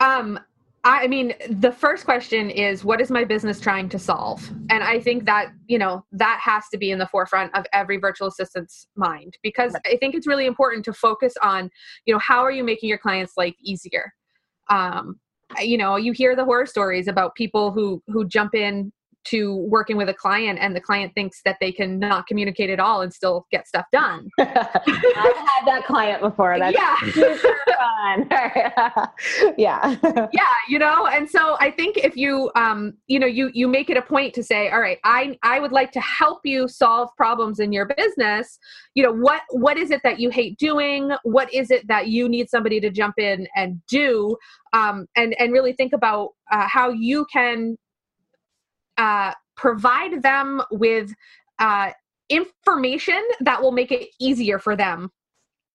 Um, 0.00 0.40
I 0.88 1.06
mean, 1.06 1.34
the 1.50 1.72
first 1.72 2.04
question 2.04 2.50
is 2.50 2.84
what 2.84 3.00
is 3.00 3.10
my 3.10 3.24
business 3.24 3.60
trying 3.60 3.88
to 3.90 3.98
solve? 3.98 4.48
And 4.70 4.82
I 4.82 5.00
think 5.00 5.24
that, 5.26 5.52
you 5.66 5.78
know, 5.78 6.04
that 6.12 6.40
has 6.42 6.64
to 6.70 6.78
be 6.78 6.90
in 6.90 6.98
the 6.98 7.06
forefront 7.06 7.54
of 7.54 7.66
every 7.72 7.98
virtual 7.98 8.28
assistant's 8.28 8.86
mind 8.96 9.36
because 9.42 9.76
I 9.86 9.96
think 9.96 10.14
it's 10.14 10.26
really 10.26 10.46
important 10.46 10.84
to 10.86 10.92
focus 10.92 11.34
on, 11.42 11.70
you 12.06 12.14
know, 12.14 12.20
how 12.20 12.42
are 12.42 12.50
you 12.50 12.64
making 12.64 12.88
your 12.88 12.98
clients' 12.98 13.34
life 13.36 13.54
easier? 13.60 14.12
Um, 14.70 15.20
you 15.60 15.78
know, 15.78 15.96
you 15.96 16.12
hear 16.12 16.36
the 16.36 16.44
horror 16.44 16.66
stories 16.66 17.08
about 17.08 17.34
people 17.34 17.70
who 17.72 18.02
who 18.08 18.26
jump 18.26 18.54
in 18.54 18.92
to 19.30 19.56
working 19.56 19.96
with 19.96 20.08
a 20.08 20.14
client 20.14 20.58
and 20.60 20.74
the 20.74 20.80
client 20.80 21.12
thinks 21.14 21.40
that 21.44 21.56
they 21.60 21.72
can 21.72 21.98
not 21.98 22.26
communicate 22.26 22.70
at 22.70 22.80
all 22.80 23.02
and 23.02 23.12
still 23.12 23.46
get 23.50 23.66
stuff 23.66 23.86
done. 23.92 24.28
I've 24.38 24.46
had 24.48 25.64
that 25.66 25.84
client 25.86 26.20
before. 26.20 26.58
That's 26.58 26.76
yeah. 26.76 26.96
super 27.12 27.56
fun. 27.78 28.28
yeah. 29.58 29.96
Yeah, 30.32 30.42
you 30.68 30.78
know, 30.78 31.06
and 31.06 31.28
so 31.28 31.56
I 31.60 31.70
think 31.70 31.98
if 31.98 32.16
you 32.16 32.50
um, 32.54 32.94
you 33.06 33.18
know, 33.18 33.26
you 33.26 33.50
you 33.54 33.68
make 33.68 33.90
it 33.90 33.96
a 33.96 34.02
point 34.02 34.34
to 34.34 34.42
say, 34.42 34.70
all 34.70 34.80
right, 34.80 34.98
I 35.04 35.38
I 35.42 35.60
would 35.60 35.72
like 35.72 35.92
to 35.92 36.00
help 36.00 36.40
you 36.44 36.68
solve 36.68 37.08
problems 37.16 37.60
in 37.60 37.72
your 37.72 37.86
business. 37.86 38.58
You 38.94 39.04
know, 39.04 39.12
what 39.12 39.42
what 39.50 39.76
is 39.76 39.90
it 39.90 40.00
that 40.04 40.20
you 40.20 40.30
hate 40.30 40.58
doing? 40.58 41.10
What 41.22 41.52
is 41.52 41.70
it 41.70 41.86
that 41.88 42.08
you 42.08 42.28
need 42.28 42.48
somebody 42.50 42.80
to 42.80 42.90
jump 42.90 43.14
in 43.18 43.46
and 43.56 43.80
do? 43.88 44.36
Um, 44.72 45.06
and 45.16 45.34
and 45.38 45.52
really 45.52 45.72
think 45.72 45.92
about 45.92 46.30
uh, 46.50 46.66
how 46.68 46.90
you 46.90 47.26
can 47.32 47.76
uh, 48.98 49.32
provide 49.56 50.22
them 50.22 50.62
with 50.70 51.14
uh, 51.58 51.90
information 52.28 53.22
that 53.40 53.62
will 53.62 53.72
make 53.72 53.90
it 53.92 54.08
easier 54.20 54.58
for 54.58 54.76
them. 54.76 55.10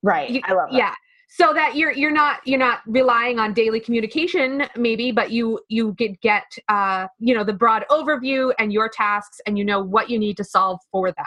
Right. 0.01 0.29
You, 0.29 0.41
I 0.43 0.53
love 0.53 0.69
that. 0.71 0.77
Yeah. 0.77 0.93
So 1.29 1.51
that 1.53 1.75
you're 1.75 1.91
you're 1.91 2.11
not 2.11 2.41
you're 2.45 2.59
not 2.59 2.81
relying 2.85 3.39
on 3.39 3.53
daily 3.53 3.79
communication 3.79 4.65
maybe, 4.75 5.11
but 5.11 5.31
you 5.31 5.59
you 5.67 5.93
get 5.93 6.21
get 6.21 6.43
uh, 6.69 7.07
you 7.17 7.33
know 7.33 7.43
the 7.43 7.53
broad 7.53 7.85
overview 7.89 8.53
and 8.59 8.71
your 8.71 8.87
tasks, 8.87 9.41
and 9.47 9.57
you 9.57 9.65
know 9.65 9.81
what 9.81 10.11
you 10.11 10.19
need 10.19 10.37
to 10.37 10.43
solve 10.43 10.79
for 10.91 11.11
them. 11.11 11.25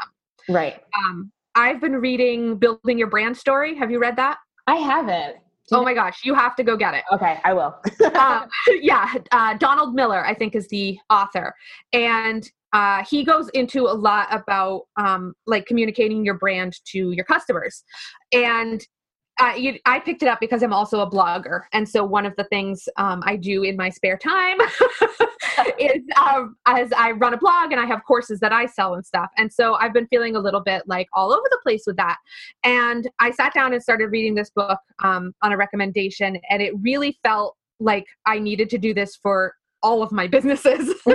Right. 0.48 0.80
Um, 0.96 1.32
I've 1.56 1.80
been 1.80 1.96
reading 1.96 2.56
Building 2.56 2.98
Your 2.98 3.08
Brand 3.08 3.36
Story. 3.36 3.74
Have 3.74 3.90
you 3.90 3.98
read 3.98 4.14
that? 4.16 4.38
I 4.68 4.76
haven't 4.76 5.36
oh 5.72 5.82
my 5.82 5.94
gosh, 5.94 6.20
you 6.24 6.34
have 6.34 6.54
to 6.56 6.64
go 6.64 6.76
get 6.76 6.94
it. 6.94 7.04
Okay, 7.12 7.38
I 7.44 7.52
will. 7.52 7.76
um, 8.14 8.48
yeah, 8.80 9.14
uh, 9.32 9.54
Donald 9.54 9.94
Miller, 9.94 10.24
I 10.24 10.34
think, 10.34 10.54
is 10.54 10.68
the 10.68 10.98
author, 11.10 11.54
and 11.92 12.48
uh, 12.72 13.04
he 13.08 13.24
goes 13.24 13.48
into 13.50 13.82
a 13.82 13.94
lot 13.94 14.28
about 14.30 14.82
um, 14.96 15.34
like 15.46 15.66
communicating 15.66 16.24
your 16.24 16.34
brand 16.34 16.74
to 16.92 17.10
your 17.12 17.24
customers, 17.24 17.84
and 18.32 18.86
uh, 19.38 19.52
you, 19.56 19.78
I 19.84 20.00
picked 20.00 20.22
it 20.22 20.28
up 20.28 20.40
because 20.40 20.62
I'm 20.62 20.72
also 20.72 21.00
a 21.00 21.10
blogger, 21.10 21.62
and 21.72 21.88
so 21.88 22.04
one 22.04 22.26
of 22.26 22.34
the 22.36 22.44
things 22.44 22.88
um, 22.96 23.22
I 23.24 23.36
do 23.36 23.62
in 23.62 23.76
my 23.76 23.90
spare 23.90 24.18
time 24.18 24.58
is 25.78 26.02
um, 26.20 26.56
as 26.66 26.92
I 26.92 27.12
run 27.12 27.34
a 27.34 27.38
blog 27.38 27.72
and 27.72 27.80
I 27.80 27.86
have 27.86 28.04
courses 28.04 28.40
that 28.40 28.52
I 28.52 28.66
sell 28.66 28.94
and 28.94 29.04
stuff. 29.04 29.30
And 29.36 29.52
so 29.52 29.74
I've 29.74 29.92
been 29.92 30.06
feeling 30.08 30.36
a 30.36 30.40
little 30.40 30.60
bit 30.60 30.82
like 30.86 31.08
all 31.12 31.32
over 31.32 31.46
the 31.50 31.58
place 31.62 31.84
with 31.86 31.96
that. 31.96 32.16
And 32.64 33.08
I 33.20 33.30
sat 33.30 33.54
down 33.54 33.72
and 33.72 33.82
started 33.82 34.08
reading 34.08 34.34
this 34.34 34.50
book 34.50 34.78
um, 35.02 35.32
on 35.42 35.52
a 35.52 35.56
recommendation, 35.56 36.38
and 36.50 36.62
it 36.62 36.74
really 36.80 37.18
felt 37.22 37.56
like 37.80 38.06
I 38.26 38.38
needed 38.38 38.70
to 38.70 38.78
do 38.78 38.94
this 38.94 39.16
for 39.16 39.54
all 39.82 40.02
of 40.02 40.12
my 40.12 40.26
businesses. 40.26 40.94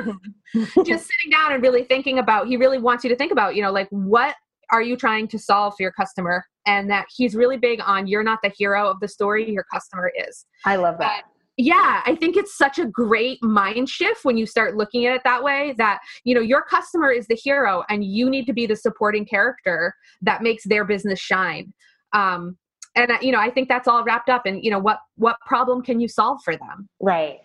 just 0.54 1.10
sitting 1.10 1.32
down 1.32 1.54
and 1.54 1.62
really 1.62 1.84
thinking 1.84 2.20
about, 2.20 2.48
he 2.48 2.58
really 2.58 2.78
wants 2.78 3.04
you 3.04 3.10
to 3.10 3.16
think 3.16 3.32
about, 3.32 3.56
you 3.56 3.62
know, 3.62 3.72
like 3.72 3.88
what 3.90 4.36
are 4.72 4.82
you 4.82 4.96
trying 4.96 5.28
to 5.28 5.40
solve 5.40 5.74
for 5.76 5.84
your 5.84 5.92
customer? 5.92 6.46
And 6.66 6.90
that 6.90 7.08
he's 7.16 7.36
really 7.36 7.58
big 7.58 7.82
on 7.84 8.08
you're 8.08 8.24
not 8.24 8.40
the 8.44 8.52
hero 8.56 8.88
of 8.88 9.00
the 9.00 9.08
story, 9.08 9.52
your 9.52 9.66
customer 9.74 10.12
is. 10.28 10.46
I 10.66 10.76
love 10.76 10.98
that. 11.00 11.24
And 11.24 11.31
yeah 11.58 12.02
i 12.06 12.16
think 12.16 12.38
it's 12.38 12.58
such 12.58 12.80
a 12.80 12.86
great 12.86 13.42
mind 13.44 13.90
shift 13.90 14.24
when 14.24 14.38
you 14.38 14.46
start 14.46 14.76
looking 14.76 15.06
at 15.06 15.16
it 15.16 15.22
that 15.24 15.44
way 15.44 15.74
that 15.78 16.00
you 16.24 16.34
know 16.34 16.42
your 16.42 16.62
customer 16.62 17.12
is 17.12 17.28
the 17.28 17.36
hero 17.36 17.84
and 17.90 18.04
you 18.04 18.30
need 18.30 18.46
to 18.46 18.54
be 18.54 18.66
the 18.66 18.76
supporting 18.76 19.26
character 19.26 19.94
that 20.22 20.42
makes 20.42 20.64
their 20.66 20.86
business 20.86 21.20
shine. 21.20 21.74
Um 22.14 22.58
and 22.96 23.12
you 23.22 23.32
know 23.32 23.40
i 23.40 23.50
think 23.50 23.70
that's 23.70 23.88
all 23.88 24.04
wrapped 24.04 24.30
up 24.30 24.46
in 24.46 24.62
you 24.62 24.72
know 24.72 24.80
what 24.80 25.00
what 25.16 25.38
problem 25.46 25.82
can 25.82 26.00
you 26.00 26.08
solve 26.08 26.40
for 26.44 26.56
them? 26.56 26.90
Right 27.00 27.40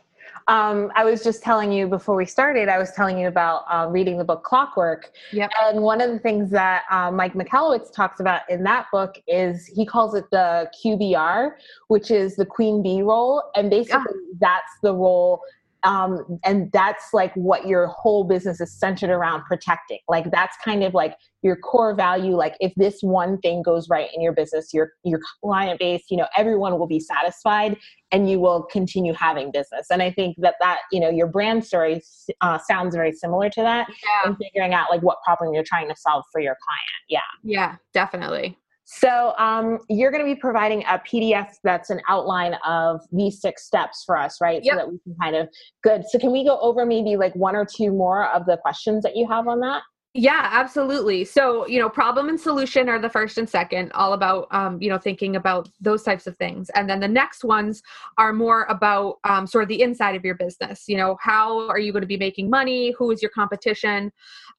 um, 0.48 0.92
I 0.94 1.04
was 1.04 1.24
just 1.24 1.42
telling 1.42 1.72
you 1.72 1.88
before 1.88 2.14
we 2.14 2.26
started, 2.26 2.68
I 2.68 2.78
was 2.78 2.92
telling 2.92 3.18
you 3.18 3.28
about 3.28 3.64
uh, 3.68 3.88
reading 3.90 4.16
the 4.18 4.24
book 4.24 4.44
Clockwork. 4.44 5.10
Yep. 5.32 5.50
And 5.62 5.82
one 5.82 6.00
of 6.00 6.10
the 6.10 6.18
things 6.18 6.50
that 6.50 6.84
uh, 6.90 7.10
Mike 7.10 7.34
Michalowicz 7.34 7.92
talks 7.92 8.20
about 8.20 8.42
in 8.48 8.62
that 8.64 8.86
book 8.92 9.16
is 9.26 9.66
he 9.66 9.84
calls 9.84 10.14
it 10.14 10.24
the 10.30 10.70
QBR, 10.84 11.52
which 11.88 12.10
is 12.10 12.36
the 12.36 12.46
queen 12.46 12.82
bee 12.82 13.02
role. 13.02 13.42
And 13.56 13.70
basically, 13.70 14.14
yeah. 14.14 14.36
that's 14.40 14.72
the 14.82 14.94
role 14.94 15.40
um, 15.86 16.40
and 16.44 16.70
that's 16.72 17.14
like 17.14 17.32
what 17.34 17.66
your 17.66 17.86
whole 17.86 18.24
business 18.24 18.60
is 18.60 18.76
centered 18.76 19.08
around 19.08 19.44
protecting. 19.44 20.00
Like 20.08 20.30
that's 20.32 20.56
kind 20.64 20.82
of 20.82 20.94
like 20.94 21.14
your 21.42 21.54
core 21.54 21.94
value. 21.94 22.34
Like 22.34 22.56
if 22.58 22.72
this 22.74 22.98
one 23.02 23.38
thing 23.38 23.62
goes 23.62 23.88
right 23.88 24.08
in 24.12 24.20
your 24.20 24.32
business 24.32 24.74
your 24.74 24.90
your 25.04 25.20
client 25.42 25.78
base 25.78 26.02
you 26.10 26.16
know 26.16 26.26
everyone 26.36 26.76
will 26.78 26.88
be 26.88 26.98
satisfied 26.98 27.76
and 28.10 28.28
you 28.28 28.40
will 28.40 28.64
continue 28.64 29.12
having 29.12 29.52
business. 29.52 29.86
And 29.90 30.02
i 30.02 30.10
think 30.10 30.36
that 30.40 30.56
that 30.60 30.80
you 30.90 30.98
know 30.98 31.08
your 31.08 31.28
brand 31.28 31.64
story 31.64 32.02
uh, 32.40 32.58
sounds 32.58 32.96
very 32.96 33.12
similar 33.12 33.48
to 33.50 33.62
that 33.62 33.88
yeah. 33.88 34.28
and 34.28 34.36
figuring 34.36 34.74
out 34.74 34.90
like 34.90 35.02
what 35.02 35.18
problem 35.24 35.54
you're 35.54 35.64
trying 35.64 35.88
to 35.88 35.94
solve 35.96 36.24
for 36.32 36.40
your 36.40 36.56
client. 36.64 37.02
Yeah. 37.08 37.20
Yeah 37.44 37.76
definitely 37.94 38.58
so 38.88 39.34
um, 39.36 39.80
you're 39.88 40.12
going 40.12 40.24
to 40.24 40.32
be 40.32 40.38
providing 40.38 40.84
a 40.84 41.00
PDF 41.00 41.54
that's 41.64 41.90
an 41.90 42.00
outline 42.08 42.54
of 42.64 43.00
these 43.10 43.40
six 43.40 43.66
steps 43.66 44.04
for 44.06 44.16
us, 44.16 44.40
right? 44.40 44.62
Yep. 44.62 44.72
So 44.72 44.76
that 44.76 44.92
we 44.92 44.98
can 45.00 45.16
kind 45.20 45.34
of 45.34 45.48
good. 45.82 46.04
So 46.08 46.20
can 46.20 46.30
we 46.30 46.44
go 46.44 46.58
over 46.60 46.86
maybe 46.86 47.16
like 47.16 47.34
one 47.34 47.56
or 47.56 47.66
two 47.66 47.90
more 47.90 48.28
of 48.28 48.46
the 48.46 48.56
questions 48.58 49.02
that 49.02 49.16
you 49.16 49.26
have 49.28 49.48
on 49.48 49.58
that? 49.60 49.82
Yeah, 50.18 50.48
absolutely. 50.50 51.26
So, 51.26 51.66
you 51.66 51.78
know, 51.78 51.90
problem 51.90 52.30
and 52.30 52.40
solution 52.40 52.88
are 52.88 52.98
the 52.98 53.10
first 53.10 53.36
and 53.36 53.46
second, 53.46 53.92
all 53.92 54.14
about, 54.14 54.48
um, 54.50 54.80
you 54.80 54.88
know, 54.88 54.96
thinking 54.96 55.36
about 55.36 55.68
those 55.78 56.02
types 56.02 56.26
of 56.26 56.34
things. 56.38 56.70
And 56.70 56.88
then 56.88 57.00
the 57.00 57.08
next 57.08 57.44
ones 57.44 57.82
are 58.16 58.32
more 58.32 58.64
about 58.70 59.18
um, 59.24 59.46
sort 59.46 59.62
of 59.62 59.68
the 59.68 59.82
inside 59.82 60.16
of 60.16 60.24
your 60.24 60.34
business. 60.34 60.84
You 60.88 60.96
know, 60.96 61.18
how 61.20 61.68
are 61.68 61.78
you 61.78 61.92
going 61.92 62.00
to 62.00 62.08
be 62.08 62.16
making 62.16 62.48
money? 62.48 62.94
Who 62.96 63.10
is 63.10 63.20
your 63.20 63.30
competition? 63.30 64.10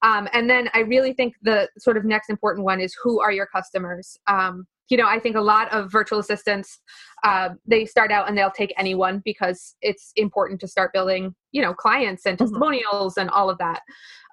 Um, 0.04 0.30
and 0.32 0.48
then 0.48 0.70
I 0.76 0.82
really 0.82 1.14
think 1.14 1.34
the 1.42 1.68
sort 1.80 1.98
of 1.98 2.06
next 2.06 2.30
important 2.30 2.64
one 2.64 2.80
is 2.80 2.96
who 3.02 3.20
are 3.20 3.32
your 3.32 3.48
customers? 3.48 4.16
Um, 4.28 4.68
you 4.90 4.98
know, 4.98 5.08
I 5.08 5.20
think 5.20 5.36
a 5.36 5.42
lot 5.42 5.74
of 5.74 5.92
virtual 5.92 6.20
assistants, 6.20 6.80
uh, 7.24 7.50
they 7.66 7.86
start 7.86 8.12
out 8.12 8.30
and 8.30 8.38
they'll 8.38 8.52
take 8.52 8.76
anyone 8.78 9.24
because 9.26 9.76
it's 9.82 10.12
important 10.18 10.62
to 10.62 10.68
start 10.68 10.94
building, 10.94 11.34
you 11.52 11.64
know, 11.64 11.74
clients 11.74 12.28
and 12.28 12.38
mm-hmm. 12.38 12.46
testimonials 12.46 13.16
mm-hmm. 13.16 13.22
and 13.22 13.30
all 13.32 13.50
of 13.50 13.58
that. 13.58 13.82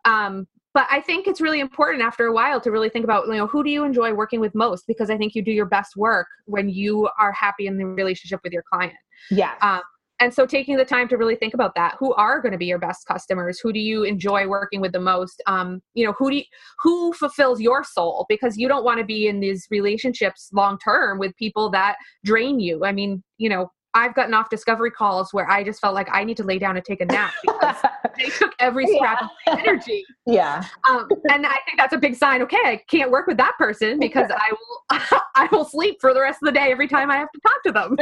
Um, 0.04 0.46
but 0.74 0.86
i 0.90 1.00
think 1.00 1.26
it's 1.26 1.40
really 1.40 1.60
important 1.60 2.02
after 2.02 2.26
a 2.26 2.32
while 2.32 2.60
to 2.60 2.70
really 2.70 2.88
think 2.88 3.04
about 3.04 3.26
you 3.26 3.34
know 3.34 3.46
who 3.46 3.64
do 3.64 3.70
you 3.70 3.84
enjoy 3.84 4.12
working 4.12 4.40
with 4.40 4.54
most? 4.54 4.86
Because 4.86 5.10
i 5.10 5.16
think 5.16 5.34
you 5.34 5.42
do 5.42 5.52
your 5.52 5.66
best 5.66 5.96
work 5.96 6.26
when 6.46 6.68
you 6.68 7.08
are 7.18 7.32
happy 7.32 7.66
in 7.66 7.78
the 7.78 7.86
relationship 7.86 8.40
with 8.44 8.52
your 8.52 8.64
client. 8.70 8.94
Yeah 9.30 9.54
um, 9.62 9.80
and 10.20 10.32
so 10.32 10.46
taking 10.46 10.76
the 10.76 10.84
time 10.84 11.08
to 11.08 11.16
really 11.16 11.34
think 11.34 11.54
about 11.54 11.74
that. 11.74 11.96
Who 11.98 12.14
are 12.14 12.40
going 12.40 12.52
to 12.52 12.58
be 12.58 12.66
your 12.66 12.78
best 12.78 13.06
customers? 13.06 13.58
Who 13.60 13.72
do 13.72 13.80
you 13.80 14.04
enjoy 14.04 14.46
working 14.46 14.80
with 14.80 14.92
the 14.92 15.00
most? 15.00 15.42
Um, 15.46 15.82
you 15.94 16.06
know 16.06 16.14
who 16.18 16.30
do 16.30 16.36
you, 16.36 16.44
who 16.82 17.12
fulfills 17.14 17.60
your 17.60 17.82
soul? 17.84 18.24
Because 18.28 18.56
you 18.56 18.68
don't 18.68 18.84
want 18.84 18.98
to 19.00 19.04
be 19.04 19.26
in 19.26 19.40
these 19.40 19.66
relationships 19.70 20.50
long 20.52 20.78
term 20.78 21.18
with 21.18 21.36
people 21.36 21.70
that 21.70 21.96
drain 22.24 22.60
you. 22.60 22.84
I 22.84 22.92
mean 22.92 23.22
you 23.38 23.48
know 23.48 23.70
I've 23.94 24.14
gotten 24.14 24.34
off 24.34 24.50
discovery 24.50 24.90
calls 24.90 25.32
where 25.32 25.48
I 25.48 25.62
just 25.62 25.80
felt 25.80 25.94
like 25.94 26.08
I 26.12 26.24
need 26.24 26.36
to 26.38 26.44
lay 26.44 26.58
down 26.58 26.76
and 26.76 26.84
take 26.84 27.00
a 27.00 27.04
nap 27.04 27.32
because 27.42 27.76
they 28.18 28.24
took 28.24 28.52
every 28.58 28.86
scrap 28.86 29.20
yeah. 29.20 29.52
of 29.52 29.58
my 29.58 29.62
energy. 29.62 30.04
Yeah. 30.26 30.64
Um, 30.88 31.08
and 31.30 31.46
I 31.46 31.58
think 31.64 31.78
that's 31.78 31.94
a 31.94 31.98
big 31.98 32.16
sign. 32.16 32.42
Okay, 32.42 32.56
I 32.64 32.82
can't 32.88 33.10
work 33.10 33.26
with 33.26 33.36
that 33.36 33.54
person 33.56 33.98
because 33.98 34.30
I 34.30 34.50
will 34.50 35.20
I 35.36 35.48
will 35.52 35.64
sleep 35.64 35.98
for 36.00 36.12
the 36.12 36.20
rest 36.20 36.40
of 36.42 36.46
the 36.46 36.52
day 36.52 36.72
every 36.72 36.88
time 36.88 37.10
I 37.10 37.16
have 37.16 37.30
to 37.32 37.40
talk 37.40 37.62
to 37.64 37.72
them. 37.72 37.96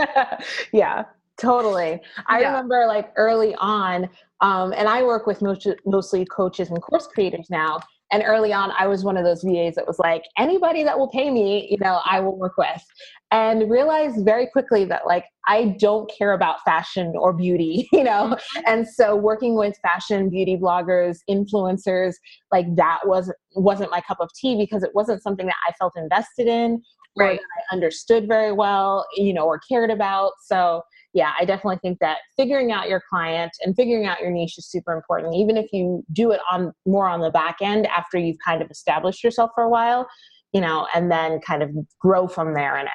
yeah, 0.72 1.04
totally. 1.38 2.00
I 2.26 2.40
yeah. 2.40 2.48
remember 2.48 2.86
like 2.86 3.12
early 3.16 3.54
on, 3.56 4.08
um, 4.40 4.72
and 4.72 4.88
I 4.88 5.02
work 5.02 5.26
with 5.26 5.42
most, 5.42 5.66
mostly 5.84 6.24
coaches 6.26 6.70
and 6.70 6.80
course 6.82 7.06
creators 7.06 7.48
now. 7.50 7.80
And 8.12 8.22
early 8.26 8.52
on, 8.52 8.72
I 8.78 8.86
was 8.86 9.04
one 9.04 9.16
of 9.16 9.24
those 9.24 9.42
VAs 9.42 9.74
that 9.76 9.86
was 9.86 9.98
like, 9.98 10.24
anybody 10.36 10.84
that 10.84 10.98
will 10.98 11.08
pay 11.08 11.30
me, 11.30 11.66
you 11.70 11.78
know, 11.80 12.00
I 12.04 12.20
will 12.20 12.38
work 12.38 12.58
with. 12.58 12.84
And 13.30 13.70
realized 13.70 14.24
very 14.26 14.46
quickly 14.46 14.84
that 14.84 15.06
like 15.06 15.24
I 15.48 15.76
don't 15.80 16.10
care 16.16 16.34
about 16.34 16.62
fashion 16.62 17.14
or 17.16 17.32
beauty, 17.32 17.88
you 17.92 18.04
know. 18.04 18.36
Mm-hmm. 18.36 18.60
And 18.66 18.86
so 18.86 19.16
working 19.16 19.56
with 19.56 19.78
fashion, 19.82 20.28
beauty 20.28 20.58
bloggers, 20.62 21.20
influencers, 21.28 22.14
like 22.52 22.66
that 22.76 23.00
was 23.04 23.32
wasn't 23.54 23.90
my 23.90 24.02
cup 24.02 24.18
of 24.20 24.28
tea 24.34 24.56
because 24.56 24.82
it 24.82 24.90
wasn't 24.94 25.22
something 25.22 25.46
that 25.46 25.56
I 25.66 25.72
felt 25.72 25.94
invested 25.96 26.46
in 26.46 26.82
or 27.16 27.26
right. 27.26 27.40
that 27.40 27.62
I 27.70 27.74
understood 27.74 28.28
very 28.28 28.52
well, 28.52 29.06
you 29.16 29.32
know, 29.32 29.44
or 29.44 29.58
cared 29.58 29.90
about. 29.90 30.32
So 30.44 30.82
yeah, 31.14 31.32
I 31.38 31.44
definitely 31.44 31.78
think 31.82 31.98
that 32.00 32.18
figuring 32.36 32.72
out 32.72 32.88
your 32.88 33.02
client 33.08 33.52
and 33.62 33.76
figuring 33.76 34.06
out 34.06 34.20
your 34.20 34.30
niche 34.30 34.56
is 34.56 34.66
super 34.66 34.92
important. 34.94 35.34
Even 35.34 35.56
if 35.56 35.72
you 35.72 36.04
do 36.12 36.32
it 36.32 36.40
on 36.50 36.72
more 36.86 37.06
on 37.06 37.20
the 37.20 37.30
back 37.30 37.56
end 37.60 37.86
after 37.86 38.18
you've 38.18 38.38
kind 38.44 38.62
of 38.62 38.70
established 38.70 39.22
yourself 39.22 39.50
for 39.54 39.64
a 39.64 39.68
while, 39.68 40.08
you 40.52 40.60
know, 40.60 40.86
and 40.94 41.10
then 41.10 41.40
kind 41.40 41.62
of 41.62 41.70
grow 41.98 42.26
from 42.26 42.54
there 42.54 42.78
in 42.78 42.86
it. 42.86 42.92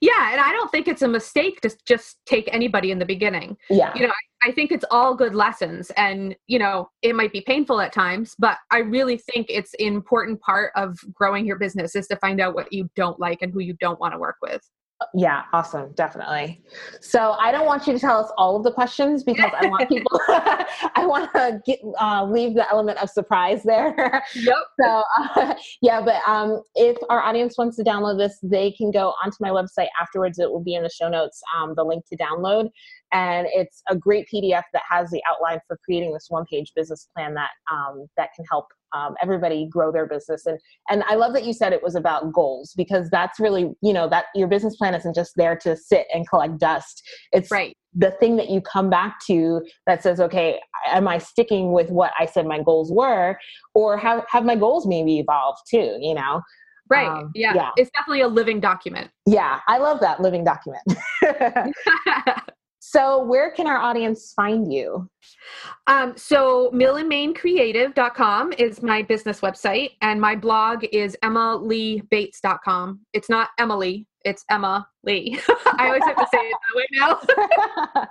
Yeah, 0.00 0.32
and 0.32 0.40
I 0.40 0.50
don't 0.52 0.70
think 0.72 0.88
it's 0.88 1.02
a 1.02 1.08
mistake 1.08 1.60
to 1.60 1.70
just 1.86 2.16
take 2.26 2.48
anybody 2.52 2.90
in 2.90 2.98
the 2.98 3.04
beginning. 3.04 3.56
Yeah. 3.70 3.92
You 3.94 4.02
know, 4.02 4.08
I, 4.08 4.48
I, 4.48 4.52
think 4.52 4.72
it's 4.72 4.84
all 4.90 5.14
good 5.14 5.34
lessons 5.34 5.92
and, 5.96 6.34
you 6.48 6.58
know, 6.58 6.88
it 7.02 7.14
might 7.14 7.32
be 7.32 7.42
painful 7.42 7.80
at 7.80 7.92
times, 7.92 8.34
but 8.38 8.56
I 8.72 8.78
really 8.78 9.18
think 9.18 9.46
it's 9.48 9.74
an 9.74 9.86
important 9.86 10.40
part 10.40 10.72
of 10.74 10.98
growing 11.12 11.46
your 11.46 11.56
business 11.56 11.94
is 11.94 12.08
to 12.08 12.16
find 12.16 12.40
out 12.40 12.54
what 12.54 12.72
you 12.72 12.90
don't 12.96 13.20
like 13.20 13.42
and 13.42 13.52
who 13.52 13.60
you 13.60 13.74
don't 13.74 14.00
want 14.00 14.14
to 14.14 14.18
work 14.18 14.36
with. 14.42 14.62
Yeah, 15.14 15.42
awesome, 15.52 15.92
definitely. 15.92 16.62
So 17.00 17.32
I 17.32 17.52
don't 17.52 17.66
want 17.66 17.86
you 17.86 17.92
to 17.92 17.98
tell 17.98 18.18
us 18.18 18.30
all 18.36 18.56
of 18.56 18.64
the 18.64 18.72
questions 18.72 19.24
because 19.24 19.50
I 19.58 19.66
want 19.66 19.88
people. 19.88 20.20
I 20.28 21.04
want 21.06 21.32
to 21.32 21.60
get 21.64 21.80
uh, 22.00 22.24
leave 22.24 22.54
the 22.54 22.68
element 22.70 22.98
of 22.98 23.10
surprise 23.10 23.62
there. 23.62 24.22
Yep. 24.34 24.56
So 24.80 25.02
uh, 25.18 25.54
yeah, 25.82 26.00
but 26.00 26.16
um, 26.26 26.62
if 26.74 26.96
our 27.08 27.22
audience 27.22 27.56
wants 27.58 27.76
to 27.76 27.84
download 27.84 28.18
this, 28.18 28.38
they 28.42 28.72
can 28.72 28.90
go 28.90 29.14
onto 29.22 29.36
my 29.40 29.50
website 29.50 29.88
afterwards. 30.00 30.38
It 30.38 30.50
will 30.50 30.62
be 30.62 30.74
in 30.74 30.82
the 30.82 30.90
show 30.90 31.08
notes. 31.08 31.40
Um, 31.56 31.74
the 31.76 31.84
link 31.84 32.04
to 32.08 32.16
download, 32.16 32.70
and 33.12 33.46
it's 33.52 33.82
a 33.90 33.96
great 33.96 34.26
PDF 34.32 34.62
that 34.72 34.82
has 34.90 35.10
the 35.10 35.22
outline 35.28 35.60
for 35.66 35.78
creating 35.84 36.12
this 36.12 36.26
one-page 36.28 36.72
business 36.74 37.08
plan 37.14 37.34
that 37.34 37.50
um, 37.70 38.06
that 38.16 38.30
can 38.34 38.44
help 38.50 38.66
um, 38.94 39.14
everybody 39.22 39.68
grow 39.70 39.92
their 39.92 40.06
business. 40.06 40.46
And 40.46 40.58
and 40.88 41.02
i 41.08 41.14
love 41.14 41.32
that 41.34 41.44
you 41.44 41.52
said 41.52 41.72
it 41.72 41.82
was 41.82 41.94
about 41.94 42.32
goals 42.32 42.74
because 42.76 43.08
that's 43.10 43.38
really 43.38 43.72
you 43.82 43.92
know 43.92 44.08
that 44.08 44.26
your 44.34 44.48
business 44.48 44.76
plan 44.76 44.94
isn't 44.94 45.14
just 45.14 45.32
there 45.36 45.56
to 45.56 45.76
sit 45.76 46.06
and 46.12 46.28
collect 46.28 46.58
dust. 46.58 47.02
It's 47.32 47.50
right. 47.50 47.76
the 47.94 48.10
thing 48.12 48.36
that 48.36 48.48
you 48.48 48.60
come 48.60 48.90
back 48.90 49.18
to 49.26 49.62
that 49.86 50.02
says 50.02 50.20
okay 50.20 50.60
am 50.86 51.06
i 51.08 51.18
sticking 51.18 51.72
with 51.72 51.90
what 51.90 52.12
i 52.18 52.26
said 52.26 52.46
my 52.46 52.62
goals 52.62 52.90
were? 52.92 53.36
Or 53.74 53.96
have 53.96 54.24
have 54.28 54.44
my 54.44 54.56
goals 54.56 54.86
maybe 54.86 55.18
evolved 55.18 55.60
too 55.68 55.98
you 56.00 56.14
know? 56.14 56.42
Right. 56.88 57.08
Um, 57.08 57.30
yeah. 57.34 57.54
yeah. 57.54 57.70
It's 57.76 57.90
definitely 57.92 58.20
a 58.20 58.28
living 58.28 58.60
document. 58.60 59.10
Yeah. 59.24 59.60
I 59.66 59.78
love 59.78 60.00
that 60.00 60.20
living 60.20 60.44
document 60.44 60.82
So, 62.92 63.24
where 63.24 63.50
can 63.50 63.66
our 63.66 63.78
audience 63.78 64.34
find 64.34 64.70
you? 64.70 65.08
Um, 65.86 66.12
so, 66.14 66.70
millandmaincreative.com 66.74 68.52
is 68.58 68.82
my 68.82 69.00
business 69.00 69.40
website, 69.40 69.92
and 70.02 70.20
my 70.20 70.36
blog 70.36 70.84
is 70.92 71.16
emmaleebates.com. 71.24 73.00
It's 73.14 73.30
not 73.30 73.48
Emily, 73.58 74.06
it's 74.26 74.44
Emma 74.50 74.86
Lee. 75.04 75.40
I 75.78 75.86
always 75.86 76.02
have 76.04 76.16
to 76.16 76.26
say 76.30 76.38
it 76.38 76.56
that 76.68 76.76
way 76.76 76.86
now. 77.96 78.06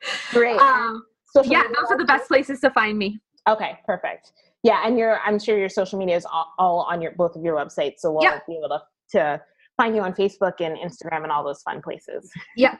Great. 0.30 0.58
Um, 0.58 1.04
yeah, 1.44 1.64
those 1.64 1.90
are 1.90 1.98
the 1.98 2.06
best 2.06 2.28
places 2.28 2.60
to 2.60 2.70
find 2.70 2.96
me. 2.96 3.20
Okay, 3.46 3.78
perfect. 3.84 4.32
Yeah, 4.62 4.86
and 4.86 4.96
your 4.96 5.20
I'm 5.20 5.38
sure 5.38 5.58
your 5.58 5.68
social 5.68 5.98
media 5.98 6.16
is 6.16 6.24
all, 6.24 6.54
all 6.58 6.86
on 6.90 7.02
your 7.02 7.12
both 7.12 7.36
of 7.36 7.42
your 7.44 7.56
websites, 7.56 7.98
so 7.98 8.10
we'll 8.10 8.22
yep. 8.22 8.46
be 8.46 8.56
able 8.56 8.70
to, 8.70 8.80
to 9.18 9.42
find 9.76 9.94
you 9.94 10.00
on 10.00 10.14
Facebook 10.14 10.60
and 10.60 10.78
Instagram 10.78 11.24
and 11.24 11.30
all 11.30 11.44
those 11.44 11.60
fun 11.60 11.82
places. 11.82 12.30
Yeah, 12.56 12.78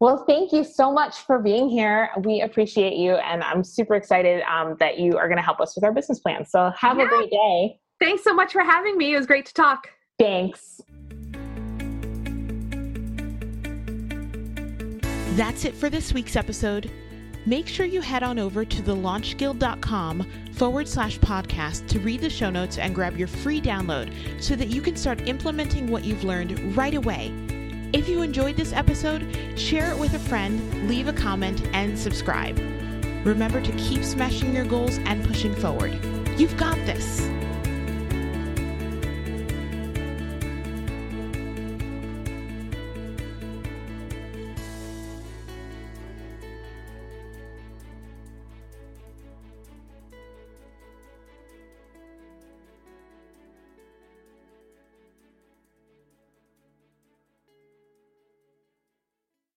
well, 0.00 0.24
thank 0.28 0.52
you 0.52 0.62
so 0.62 0.92
much 0.92 1.16
for 1.18 1.40
being 1.40 1.68
here. 1.68 2.10
We 2.18 2.42
appreciate 2.42 2.94
you, 2.94 3.14
and 3.14 3.42
I'm 3.42 3.64
super 3.64 3.96
excited 3.96 4.42
um, 4.42 4.76
that 4.78 4.98
you 4.98 5.16
are 5.18 5.26
going 5.26 5.38
to 5.38 5.42
help 5.42 5.60
us 5.60 5.74
with 5.74 5.82
our 5.82 5.92
business 5.92 6.20
plan. 6.20 6.46
So, 6.46 6.70
have 6.76 6.98
yeah. 6.98 7.06
a 7.06 7.08
great 7.08 7.30
day. 7.30 7.80
Thanks 8.00 8.22
so 8.22 8.32
much 8.32 8.52
for 8.52 8.62
having 8.62 8.96
me. 8.96 9.14
It 9.14 9.16
was 9.16 9.26
great 9.26 9.46
to 9.46 9.54
talk. 9.54 9.88
Thanks. 10.18 10.80
That's 15.36 15.64
it 15.64 15.74
for 15.74 15.90
this 15.90 16.12
week's 16.12 16.36
episode. 16.36 16.90
make 17.46 17.66
sure 17.66 17.86
you 17.86 18.00
head 18.00 18.22
on 18.22 18.38
over 18.38 18.64
to 18.64 18.82
thelaunchguild.com 18.82 20.26
forward 20.52 20.86
slash 20.86 21.18
podcast 21.20 21.88
to 21.88 21.98
read 22.00 22.20
the 22.20 22.28
show 22.28 22.50
notes 22.50 22.78
and 22.78 22.94
grab 22.94 23.16
your 23.16 23.28
free 23.28 23.60
download 23.60 24.12
so 24.42 24.54
that 24.54 24.68
you 24.68 24.82
can 24.82 24.96
start 24.96 25.26
implementing 25.26 25.90
what 25.90 26.04
you've 26.04 26.24
learned 26.24 26.76
right 26.76 26.94
away. 26.94 27.32
If 27.90 28.06
you 28.06 28.20
enjoyed 28.20 28.56
this 28.56 28.74
episode, 28.74 29.26
share 29.56 29.90
it 29.90 29.98
with 29.98 30.12
a 30.12 30.18
friend, 30.18 30.88
leave 30.90 31.08
a 31.08 31.12
comment, 31.12 31.66
and 31.72 31.98
subscribe. 31.98 32.58
Remember 33.24 33.62
to 33.62 33.72
keep 33.72 34.04
smashing 34.04 34.54
your 34.54 34.66
goals 34.66 34.98
and 34.98 35.24
pushing 35.24 35.54
forward. 35.54 35.98
You've 36.38 36.56
got 36.58 36.76
this. 36.84 37.22